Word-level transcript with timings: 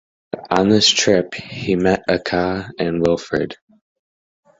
On 0.49 0.67
this 0.67 0.89
trip 0.89 1.35
he 1.35 1.75
met 1.75 2.07
Acca 2.07 2.71
and 2.79 3.05
Wilfrid. 3.05 3.57